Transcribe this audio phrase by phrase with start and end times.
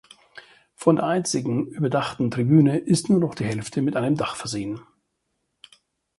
[0.73, 4.81] Von der einstigen überdachten Tribüne ist nur noch die Hälfte mit einem Dach versehen.